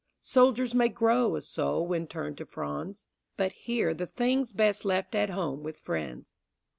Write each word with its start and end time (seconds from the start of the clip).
Soldiers 0.23 0.73
may 0.73 0.89
grow 0.89 1.35
a 1.35 1.41
soul 1.41 1.85
when 1.85 2.07
turned 2.07 2.35
to 2.39 2.45
fronds, 2.47 3.05
But 3.37 3.51
here 3.51 3.93
the 3.93 4.07
thing's 4.07 4.51
best 4.51 4.83
left 4.83 5.13
at 5.13 5.29
home 5.29 5.61
with 5.61 5.77
friends. 5.77 6.33